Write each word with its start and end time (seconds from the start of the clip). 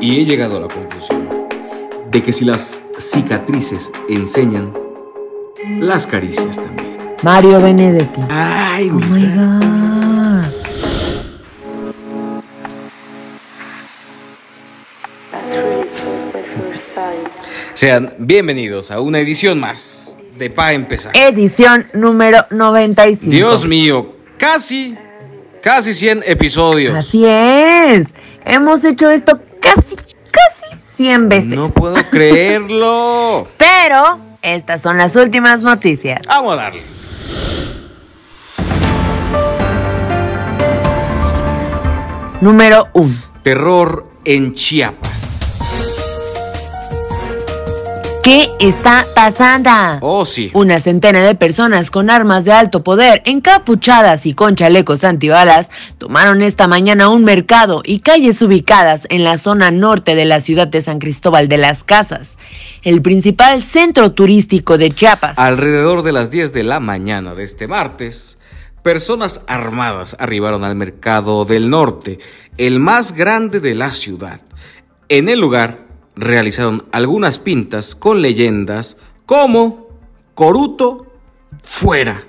Y 0.00 0.20
he 0.20 0.24
llegado 0.24 0.56
a 0.56 0.60
la 0.60 0.68
conclusión 0.68 1.28
de 2.10 2.22
que 2.22 2.32
si 2.32 2.44
las 2.44 2.84
cicatrices 2.98 3.92
enseñan, 4.08 4.72
las 5.80 6.06
caricias 6.06 6.56
también. 6.56 6.96
Mario 7.22 7.60
Benedetti. 7.60 8.20
Ay, 8.28 8.90
Oh 8.90 8.94
my 8.94 9.26
god. 9.26 9.60
Sean 17.74 18.14
bienvenidos 18.18 18.90
a 18.90 19.00
una 19.00 19.20
edición 19.20 19.58
más 19.58 20.09
de 20.40 20.48
Pa 20.50 20.72
Empezar. 20.72 21.12
Edición 21.14 21.86
número 21.92 22.46
95. 22.50 23.30
Dios 23.30 23.66
mío, 23.66 24.16
casi, 24.38 24.96
casi 25.62 25.92
100 25.92 26.24
episodios. 26.26 26.96
Así 26.96 27.26
es. 27.26 28.08
Hemos 28.46 28.82
hecho 28.82 29.10
esto 29.10 29.38
casi, 29.60 29.96
casi 29.96 30.76
100 30.96 31.28
veces. 31.28 31.56
No 31.56 31.68
puedo 31.70 31.94
creerlo. 32.10 33.46
Pero 33.58 34.18
estas 34.40 34.80
son 34.80 34.96
las 34.96 35.14
últimas 35.14 35.60
noticias. 35.60 36.20
Vamos 36.26 36.54
a 36.54 36.56
darle. 36.56 36.82
Número 42.40 42.88
1. 42.94 43.14
Terror 43.42 44.06
en 44.24 44.54
Chiapas. 44.54 45.29
¿Qué 48.22 48.50
está 48.60 49.06
pasando? 49.14 49.70
Oh, 50.02 50.26
sí. 50.26 50.50
Una 50.52 50.78
centena 50.78 51.22
de 51.22 51.34
personas 51.34 51.90
con 51.90 52.10
armas 52.10 52.44
de 52.44 52.52
alto 52.52 52.84
poder, 52.84 53.22
encapuchadas 53.24 54.26
y 54.26 54.34
con 54.34 54.56
chalecos 54.56 55.04
antibalas, 55.04 55.70
tomaron 55.96 56.42
esta 56.42 56.68
mañana 56.68 57.08
un 57.08 57.24
mercado 57.24 57.80
y 57.82 58.00
calles 58.00 58.42
ubicadas 58.42 59.06
en 59.08 59.24
la 59.24 59.38
zona 59.38 59.70
norte 59.70 60.14
de 60.14 60.26
la 60.26 60.40
ciudad 60.42 60.68
de 60.68 60.82
San 60.82 60.98
Cristóbal 60.98 61.48
de 61.48 61.56
las 61.56 61.82
Casas, 61.82 62.36
el 62.82 63.00
principal 63.00 63.62
centro 63.62 64.12
turístico 64.12 64.76
de 64.76 64.90
Chiapas. 64.90 65.38
Alrededor 65.38 66.02
de 66.02 66.12
las 66.12 66.30
10 66.30 66.52
de 66.52 66.64
la 66.64 66.78
mañana 66.78 67.34
de 67.34 67.44
este 67.44 67.68
martes, 67.68 68.38
personas 68.82 69.40
armadas 69.46 70.14
arribaron 70.18 70.64
al 70.64 70.76
mercado 70.76 71.46
del 71.46 71.70
norte, 71.70 72.18
el 72.58 72.80
más 72.80 73.12
grande 73.12 73.60
de 73.60 73.74
la 73.74 73.92
ciudad. 73.92 74.42
En 75.08 75.30
el 75.30 75.40
lugar 75.40 75.89
realizaron 76.16 76.84
algunas 76.92 77.38
pintas 77.38 77.94
con 77.94 78.22
leyendas 78.22 78.96
como 79.26 79.88
Coruto 80.34 81.06
fuera, 81.62 82.24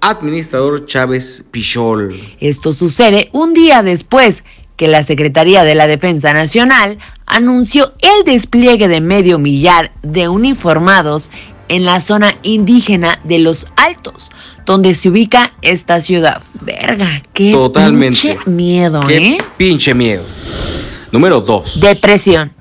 administrador 0.00 0.86
Chávez 0.86 1.44
Pichol. 1.50 2.34
Esto 2.40 2.74
sucede 2.74 3.30
un 3.32 3.54
día 3.54 3.82
después 3.82 4.44
que 4.76 4.88
la 4.88 5.04
Secretaría 5.04 5.64
de 5.64 5.74
la 5.74 5.86
Defensa 5.86 6.32
Nacional 6.32 6.98
anunció 7.26 7.94
el 8.00 8.24
despliegue 8.24 8.88
de 8.88 9.00
medio 9.00 9.38
millar 9.38 9.92
de 10.02 10.28
uniformados 10.28 11.30
en 11.68 11.84
la 11.84 12.00
zona 12.00 12.36
indígena 12.42 13.18
de 13.24 13.38
Los 13.38 13.66
Altos, 13.76 14.30
donde 14.64 14.94
se 14.94 15.08
ubica 15.08 15.52
esta 15.62 16.00
ciudad. 16.00 16.42
Verga, 16.60 17.22
qué 17.32 17.50
Totalmente. 17.50 18.20
pinche 18.20 18.50
miedo, 18.50 19.00
Qué 19.06 19.16
¿eh? 19.16 19.38
pinche 19.56 19.94
miedo. 19.94 20.22
Número 21.10 21.40
2. 21.40 21.80
Depresión. 21.80 22.52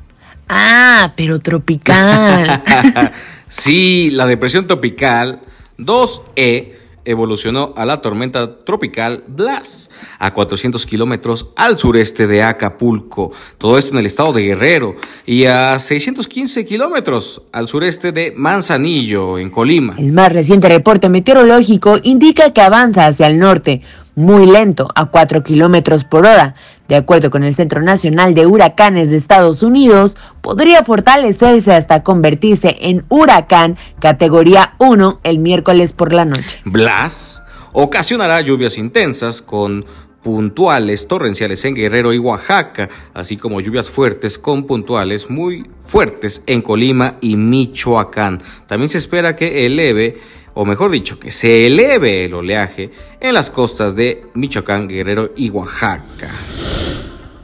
Ah, 0.47 1.13
pero 1.15 1.39
tropical. 1.39 2.63
sí, 3.49 4.09
la 4.11 4.25
depresión 4.25 4.67
tropical 4.67 5.41
2E 5.77 6.75
evolucionó 7.05 7.73
a 7.77 7.85
la 7.85 8.01
tormenta 8.01 8.63
tropical 8.65 9.23
Blas, 9.27 9.89
a 10.19 10.33
400 10.33 10.85
kilómetros 10.85 11.47
al 11.55 11.77
sureste 11.77 12.27
de 12.27 12.43
Acapulco, 12.43 13.31
todo 13.57 13.77
esto 13.77 13.93
en 13.93 13.99
el 13.99 14.07
estado 14.07 14.33
de 14.33 14.43
Guerrero, 14.43 14.95
y 15.25 15.45
a 15.45 15.77
615 15.77 16.65
kilómetros 16.65 17.43
al 17.51 17.67
sureste 17.67 18.11
de 18.11 18.33
Manzanillo, 18.35 19.37
en 19.37 19.49
Colima. 19.51 19.95
El 19.97 20.11
más 20.11 20.31
reciente 20.31 20.67
reporte 20.67 21.07
meteorológico 21.07 21.99
indica 22.03 22.51
que 22.51 22.61
avanza 22.61 23.05
hacia 23.05 23.27
el 23.27 23.37
norte, 23.37 23.81
muy 24.15 24.45
lento, 24.45 24.87
a 24.95 25.05
4 25.05 25.43
kilómetros 25.43 26.03
por 26.03 26.25
hora. 26.25 26.55
De 26.87 26.95
acuerdo 26.95 27.29
con 27.29 27.43
el 27.43 27.55
Centro 27.55 27.81
Nacional 27.81 28.33
de 28.33 28.45
Huracanes 28.45 29.09
de 29.09 29.17
Estados 29.17 29.63
Unidos, 29.63 30.17
podría 30.41 30.83
fortalecerse 30.83 31.73
hasta 31.73 32.03
convertirse 32.03 32.77
en 32.81 33.05
huracán 33.09 33.77
categoría 33.99 34.75
1 34.79 35.19
el 35.23 35.39
miércoles 35.39 35.93
por 35.93 36.13
la 36.13 36.25
noche. 36.25 36.61
Blas 36.63 37.43
ocasionará 37.73 38.39
lluvias 38.41 38.77
intensas 38.77 39.41
con 39.41 39.85
puntuales 40.25 41.07
torrenciales 41.07 41.63
en 41.65 41.75
Guerrero 41.75 42.11
y 42.11 42.17
Oaxaca, 42.17 42.89
así 43.13 43.37
como 43.37 43.61
lluvias 43.61 43.91
fuertes 43.91 44.39
con 44.39 44.63
puntuales 44.63 45.29
muy 45.29 45.69
fuertes 45.85 46.41
en 46.47 46.63
Colima 46.63 47.17
y 47.21 47.35
Michoacán. 47.35 48.41
También 48.65 48.89
se 48.89 48.97
espera 48.97 49.35
que 49.35 49.67
eleve, 49.67 50.17
o 50.55 50.65
mejor 50.65 50.89
dicho, 50.89 51.19
que 51.19 51.29
se 51.29 51.67
eleve 51.67 52.25
el 52.25 52.33
oleaje 52.33 52.89
en 53.19 53.35
las 53.35 53.51
costas 53.51 53.95
de 53.95 54.23
Michoacán, 54.33 54.87
Guerrero 54.87 55.29
y 55.35 55.51
Oaxaca. 55.51 56.27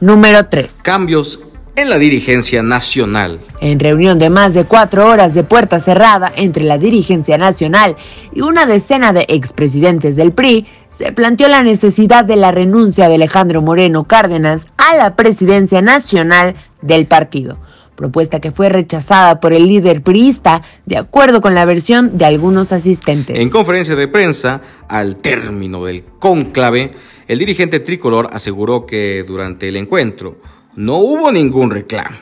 Número 0.00 0.48
3. 0.48 0.74
Cambios 0.82 1.38
en 1.76 1.88
la 1.88 1.98
dirigencia 1.98 2.62
nacional. 2.62 3.40
En 3.60 3.78
reunión 3.78 4.18
de 4.18 4.28
más 4.28 4.54
de 4.54 4.64
cuatro 4.64 5.08
horas 5.08 5.34
de 5.34 5.44
puerta 5.44 5.78
cerrada 5.78 6.32
entre 6.34 6.64
la 6.64 6.78
dirigencia 6.78 7.38
nacional 7.38 7.96
y 8.32 8.40
una 8.40 8.66
decena 8.66 9.12
de 9.12 9.24
expresidentes 9.28 10.16
del 10.16 10.32
PRI, 10.32 10.66
planteó 11.14 11.48
la 11.48 11.62
necesidad 11.62 12.24
de 12.24 12.36
la 12.36 12.52
renuncia 12.52 13.08
de 13.08 13.16
Alejandro 13.16 13.62
Moreno 13.62 14.04
Cárdenas 14.04 14.66
a 14.76 14.94
la 14.94 15.16
presidencia 15.16 15.82
nacional 15.82 16.54
del 16.80 17.06
partido, 17.06 17.58
propuesta 17.96 18.40
que 18.40 18.52
fue 18.52 18.68
rechazada 18.68 19.40
por 19.40 19.52
el 19.52 19.66
líder 19.66 20.02
priista 20.02 20.62
de 20.86 20.98
acuerdo 20.98 21.40
con 21.40 21.54
la 21.54 21.64
versión 21.64 22.16
de 22.18 22.26
algunos 22.26 22.72
asistentes. 22.72 23.38
En 23.38 23.50
conferencia 23.50 23.96
de 23.96 24.08
prensa, 24.08 24.60
al 24.88 25.16
término 25.16 25.84
del 25.84 26.04
cónclave, 26.04 26.92
el 27.26 27.38
dirigente 27.38 27.80
tricolor 27.80 28.28
aseguró 28.32 28.86
que 28.86 29.24
durante 29.24 29.68
el 29.68 29.76
encuentro 29.76 30.38
no 30.76 30.96
hubo 30.98 31.32
ningún 31.32 31.70
reclamo. 31.70 32.16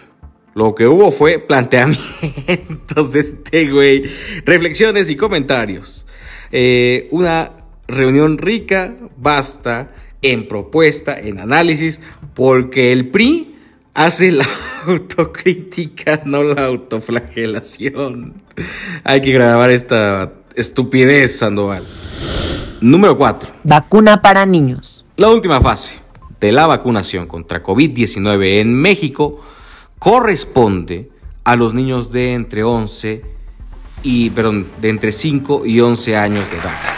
Lo 0.55 0.75
que 0.75 0.87
hubo 0.87 1.11
fue 1.11 1.39
planteamientos 1.49 3.15
este 3.15 3.69
güey, 3.69 4.05
reflexiones 4.45 5.11
y 5.11 5.17
comentarios. 5.17 6.07
Eh, 6.53 7.09
una 7.13 7.53
reunión 7.91 8.39
rica, 8.39 8.95
basta 9.17 9.91
en 10.23 10.49
propuesta, 10.49 11.19
en 11.19 11.39
análisis, 11.39 12.01
porque 12.35 12.93
el 12.93 13.09
PRI 13.09 13.57
hace 13.95 14.33
la 14.33 14.47
autocrítica, 14.87 16.23
no 16.25 16.43
la 16.43 16.67
autoflagelación. 16.67 18.43
Hay 19.05 19.21
que 19.21 19.33
grabar 19.33 19.71
esta 19.71 20.33
estupidez, 20.55 21.39
Sandoval. 21.39 21.83
Número 22.81 23.17
4. 23.17 23.51
Vacuna 23.65 24.23
para 24.23 24.47
niños. 24.47 25.05
La 25.17 25.29
última 25.29 25.61
fase 25.61 25.99
de 26.41 26.53
la 26.53 26.67
vacunación 26.67 27.27
contra 27.27 27.63
COVID-19 27.63 28.61
en 28.61 28.75
México 28.75 29.41
corresponde 29.99 31.11
a 31.45 31.57
los 31.57 31.75
niños 31.75 32.11
de 32.11 32.33
entre 32.33 32.65
11 32.65 33.23
y, 34.03 34.31
perdón, 34.31 34.67
de 34.81 34.89
entre 34.89 35.13
5 35.13 35.67
y 35.67 35.81
11 35.81 36.17
años 36.17 36.51
de 36.51 36.57
edad. 36.57 36.90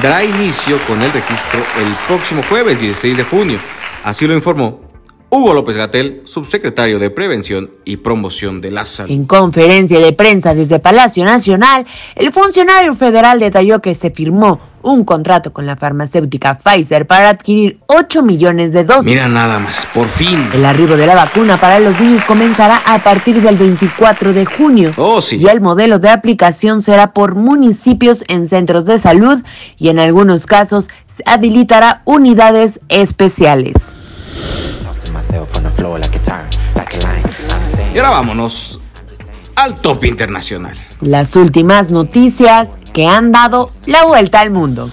Dará 0.00 0.24
inicio 0.24 0.78
con 0.86 1.02
el 1.02 1.12
registro 1.12 1.60
el 1.78 1.94
próximo 2.06 2.42
jueves 2.48 2.80
16 2.80 3.16
de 3.16 3.24
junio. 3.24 3.58
Así 4.04 4.26
lo 4.26 4.34
informó 4.34 4.91
Hugo 5.34 5.54
López 5.54 5.78
Gatel, 5.78 6.20
subsecretario 6.26 6.98
de 6.98 7.08
Prevención 7.08 7.70
y 7.86 7.96
Promoción 7.96 8.60
de 8.60 8.70
la 8.70 8.84
Salud. 8.84 9.10
En 9.10 9.24
conferencia 9.24 9.98
de 9.98 10.12
prensa 10.12 10.54
desde 10.54 10.78
Palacio 10.78 11.24
Nacional, 11.24 11.86
el 12.16 12.30
funcionario 12.34 12.94
federal 12.94 13.40
detalló 13.40 13.80
que 13.80 13.94
se 13.94 14.10
firmó 14.10 14.60
un 14.82 15.06
contrato 15.06 15.50
con 15.50 15.64
la 15.64 15.74
farmacéutica 15.74 16.58
Pfizer 16.58 17.06
para 17.06 17.30
adquirir 17.30 17.78
8 17.86 18.22
millones 18.22 18.72
de 18.72 18.84
dosis. 18.84 19.06
Mira 19.06 19.26
nada 19.26 19.58
más, 19.58 19.86
por 19.94 20.06
fin. 20.06 20.50
El 20.52 20.66
arribo 20.66 20.98
de 20.98 21.06
la 21.06 21.14
vacuna 21.14 21.58
para 21.58 21.80
los 21.80 21.98
niños 21.98 22.22
comenzará 22.24 22.82
a 22.84 22.98
partir 22.98 23.40
del 23.40 23.56
24 23.56 24.34
de 24.34 24.44
junio. 24.44 24.92
Oh, 24.98 25.22
sí. 25.22 25.38
Y 25.38 25.46
el 25.46 25.62
modelo 25.62 25.98
de 25.98 26.10
aplicación 26.10 26.82
será 26.82 27.14
por 27.14 27.36
municipios 27.36 28.22
en 28.28 28.46
centros 28.46 28.84
de 28.84 28.98
salud 28.98 29.40
y 29.78 29.88
en 29.88 29.98
algunos 29.98 30.44
casos 30.44 30.90
se 31.06 31.22
habilitará 31.24 32.02
unidades 32.04 32.80
especiales. 32.90 34.01
Y 37.94 37.98
ahora 37.98 38.10
vámonos 38.10 38.80
al 39.54 39.74
top 39.80 40.04
internacional. 40.04 40.76
Las 41.00 41.36
últimas 41.36 41.90
noticias 41.90 42.76
que 42.92 43.06
han 43.06 43.32
dado 43.32 43.70
la 43.86 44.04
vuelta 44.04 44.40
al 44.40 44.50
mundo. 44.50 44.88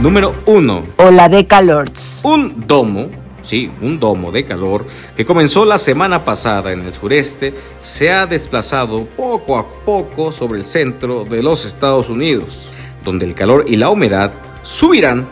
Número 0.00 0.34
1. 0.46 0.82
Ola 0.96 1.28
de 1.28 1.46
calor. 1.46 1.90
Un 2.22 2.66
domo 2.66 3.10
sí, 3.42 3.70
un 3.80 3.98
domo 3.98 4.30
de 4.30 4.44
calor 4.44 4.86
que 5.16 5.24
comenzó 5.24 5.64
la 5.64 5.78
semana 5.78 6.24
pasada 6.24 6.72
en 6.72 6.82
el 6.82 6.92
sureste, 6.92 7.52
se 7.82 8.12
ha 8.12 8.26
desplazado 8.26 9.06
poco 9.06 9.58
a 9.58 9.72
poco 9.72 10.30
sobre 10.30 10.60
el 10.60 10.64
centro 10.64 11.24
de 11.24 11.42
los 11.42 11.64
Estados 11.64 12.08
Unidos, 12.08 12.68
donde 13.04 13.24
el 13.24 13.34
calor 13.34 13.64
y 13.66 13.74
la 13.74 13.90
humedad 13.90 14.30
subirán 14.62 15.28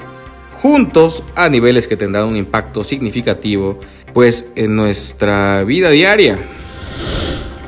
juntos 0.62 1.22
a 1.34 1.48
niveles 1.48 1.86
que 1.86 1.96
tendrán 1.96 2.24
un 2.24 2.36
impacto 2.36 2.84
significativo 2.84 3.78
pues 4.12 4.50
en 4.56 4.74
nuestra 4.74 5.64
vida 5.64 5.90
diaria. 5.90 6.38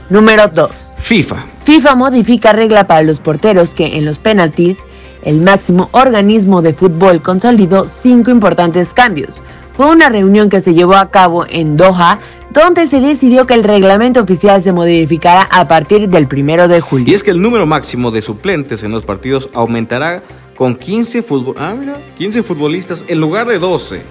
Número 0.09 0.49
2. 0.49 0.71
FIFA. 0.97 1.47
FIFA 1.65 1.95
modifica 1.95 2.53
regla 2.53 2.87
para 2.87 3.03
los 3.03 3.21
porteros 3.21 3.75
que 3.75 3.99
en 3.99 4.05
los 4.05 4.19
penaltis 4.19 4.79
el 5.23 5.41
máximo 5.41 5.89
organismo 5.93 6.63
de 6.63 6.75
fútbol 6.75 7.23
consolidó 7.23 7.89
cinco 7.89 8.31
importantes 8.31 8.95
cambios. 8.95 9.43
Fue 9.77 9.87
una 9.89 10.09
reunión 10.09 10.49
que 10.49 10.61
se 10.61 10.75
llevó 10.75 10.95
a 10.95 11.11
cabo 11.11 11.47
en 11.49 11.77
Doha, 11.77 12.19
donde 12.51 12.87
se 12.87 13.01
decidió 13.01 13.47
que 13.47 13.55
el 13.55 13.65
reglamento 13.65 14.21
oficial 14.21 14.63
se 14.63 14.73
modificará 14.73 15.43
a 15.43 15.69
partir 15.69 16.09
del 16.09 16.27
primero 16.27 16.69
de 16.69 16.81
julio. 16.81 17.07
Y 17.09 17.15
es 17.15 17.23
que 17.23 17.31
el 17.31 17.41
número 17.41 17.67
máximo 17.67 18.11
de 18.11 18.23
suplentes 18.23 18.83
en 18.83 18.91
los 18.91 19.05
partidos 19.05 19.49
aumentará 19.55 20.23
con 20.61 20.75
15, 20.77 21.25
15 21.25 22.39
ah, 22.39 22.43
futbolistas 22.43 23.07
en 23.09 23.19
lugar 23.19 23.49
de 23.49 23.59
12. 23.59 24.03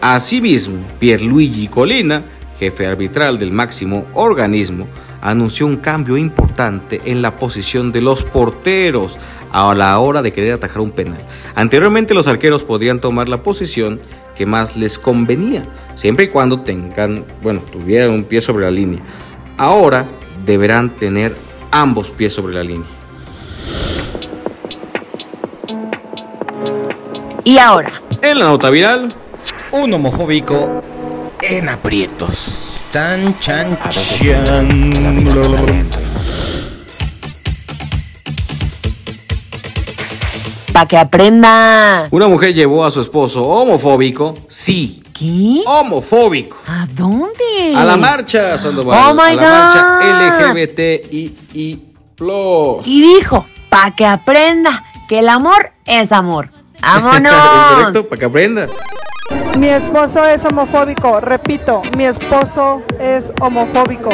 Asimismo, 0.00 0.84
Pierluigi 0.98 1.68
Colina, 1.68 2.24
jefe 2.58 2.88
arbitral 2.88 3.38
del 3.38 3.52
máximo 3.52 4.04
organismo, 4.12 4.88
anunció 5.20 5.64
un 5.64 5.76
cambio 5.76 6.16
importante 6.16 7.00
en 7.04 7.22
la 7.22 7.36
posición 7.36 7.92
de 7.92 8.00
los 8.00 8.24
porteros 8.24 9.16
a 9.52 9.72
la 9.76 9.96
hora 10.00 10.22
de 10.22 10.32
querer 10.32 10.54
atajar 10.54 10.80
un 10.80 10.90
penal. 10.90 11.20
Anteriormente 11.54 12.14
los 12.14 12.26
arqueros 12.26 12.64
podían 12.64 13.00
tomar 13.00 13.28
la 13.28 13.44
posición 13.44 14.00
que 14.34 14.44
más 14.44 14.76
les 14.76 14.98
convenía, 14.98 15.68
siempre 15.94 16.24
y 16.24 16.30
cuando 16.30 16.62
tengan, 16.62 17.24
bueno, 17.44 17.60
tuvieran 17.60 18.10
un 18.10 18.24
pie 18.24 18.40
sobre 18.40 18.64
la 18.64 18.72
línea. 18.72 19.02
Ahora 19.56 20.04
deberán 20.44 20.96
tener 20.96 21.36
ambos 21.70 22.10
pies 22.10 22.32
sobre 22.32 22.54
la 22.54 22.64
línea. 22.64 22.95
Y 27.46 27.58
ahora, 27.58 27.92
en 28.22 28.40
la 28.40 28.46
nota 28.46 28.70
viral, 28.70 29.06
un 29.70 29.94
homofóbico 29.94 30.82
en 31.40 31.68
aprietos. 31.68 32.84
Tan 32.90 33.38
chan 33.38 33.78
Para 40.72 40.88
que 40.88 40.98
aprenda. 40.98 42.08
Una 42.10 42.26
mujer 42.26 42.52
llevó 42.52 42.84
a 42.84 42.90
su 42.90 43.00
esposo 43.00 43.46
homofóbico, 43.46 44.36
sí. 44.48 45.04
¿Qué? 45.16 45.62
Homofóbico. 45.66 46.56
¿A 46.66 46.88
dónde? 46.90 47.76
A 47.76 47.84
la 47.84 47.96
marcha, 47.96 48.58
Sandoval. 48.58 48.98
Oh 49.04 49.14
my 49.14 49.20
a 49.20 49.34
la 49.34 49.42
marcha 49.42 50.50
LGBTI. 50.50 51.36
Y 52.86 53.02
dijo, 53.02 53.46
para 53.68 53.94
que 53.94 54.04
aprenda 54.04 54.82
que 55.08 55.20
el 55.20 55.28
amor 55.28 55.70
es 55.84 56.10
amor. 56.10 56.55
¡Vámonos! 56.86 57.34
correcto, 57.74 58.08
para 58.08 58.18
que 58.18 58.24
aprenda. 58.24 58.66
Mi 59.58 59.68
esposo 59.68 60.24
es 60.24 60.44
homofóbico, 60.44 61.20
repito, 61.20 61.82
mi 61.96 62.04
esposo 62.04 62.82
es 63.00 63.32
homofóbico. 63.40 64.10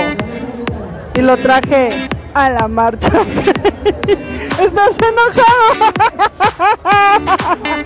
Y 1.15 1.21
lo 1.21 1.37
traje 1.37 2.09
a 2.33 2.49
la 2.49 2.69
marcha. 2.69 3.09
¿Estás 4.59 4.97
enojado? 5.11 5.93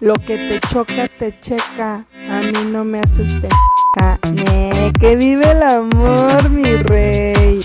Lo 0.00 0.14
que 0.14 0.36
te 0.36 0.60
choca, 0.68 1.08
te 1.18 1.40
checa. 1.40 2.04
A 2.28 2.40
mí 2.40 2.70
no 2.70 2.84
me 2.84 3.00
haces 3.00 3.34
peca. 3.36 4.18
que 5.00 5.16
vive 5.16 5.50
el 5.50 5.62
amor, 5.62 6.50
mi 6.50 6.64
rey. 6.64 7.60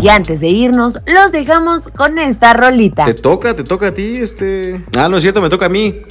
Y 0.00 0.08
antes 0.08 0.40
de 0.40 0.48
irnos, 0.48 1.00
los 1.06 1.32
dejamos 1.32 1.88
con 1.88 2.18
esta 2.18 2.54
rolita. 2.54 3.04
Te 3.04 3.14
toca, 3.14 3.56
te 3.56 3.64
toca 3.64 3.88
a 3.88 3.94
ti, 3.94 4.18
este. 4.18 4.84
Ah, 4.96 5.08
no 5.08 5.16
es 5.16 5.22
cierto, 5.22 5.40
me 5.40 5.48
toca 5.48 5.66
a 5.66 5.68
mí. 5.68 6.02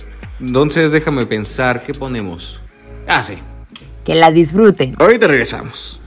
Entonces 0.42 0.92
déjame 0.92 1.26
pensar, 1.26 1.84
¿qué 1.84 1.94
ponemos? 1.94 2.60
Ah, 3.08 3.24
sí. 3.24 3.38
Que 4.04 4.16
la 4.16 4.32
disfruten. 4.32 4.94
Ahorita 5.00 5.28
regresamos. 5.28 6.02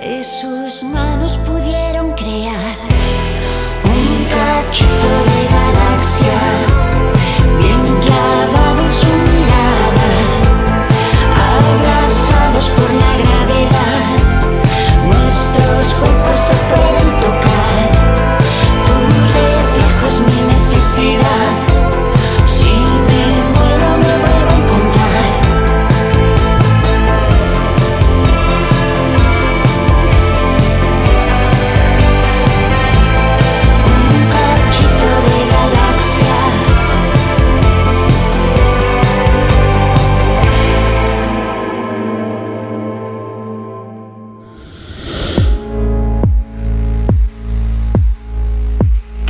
que 0.00 0.24
sus 0.24 0.82
manos 0.82 1.36
pudieran 1.46 1.89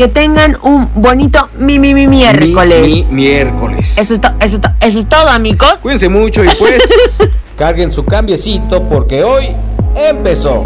Que 0.01 0.09
tengan 0.09 0.57
un 0.63 0.89
bonito 0.95 1.51
mi, 1.59 1.79
mi, 1.79 1.93
mi 1.93 2.07
miércoles. 2.07 2.81
Mi, 2.83 3.05
mi 3.05 3.13
miércoles. 3.13 3.99
Eso 3.99 4.15
es, 4.15 4.21
to- 4.23 4.33
eso, 4.41 4.57
es 4.57 4.63
to- 4.63 4.71
eso 4.81 4.99
es 5.01 5.09
todo, 5.11 5.29
amigos. 5.29 5.75
Cuídense 5.83 6.09
mucho 6.09 6.43
y 6.43 6.49
pues 6.59 7.19
carguen 7.55 7.93
su 7.93 8.07
cambiecito 8.07 8.83
porque 8.85 9.23
hoy 9.23 9.49
empezó. 9.95 10.63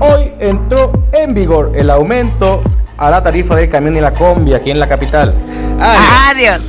Hoy 0.00 0.32
entró 0.40 0.90
en 1.12 1.34
vigor 1.34 1.70
el 1.76 1.88
aumento 1.88 2.60
a 2.96 3.10
la 3.10 3.22
tarifa 3.22 3.54
del 3.54 3.70
camión 3.70 3.96
y 3.96 4.00
la 4.00 4.12
combi 4.12 4.54
aquí 4.54 4.72
en 4.72 4.80
la 4.80 4.88
capital. 4.88 5.32
Adiós. 5.80 6.08
Adiós. 6.58 6.60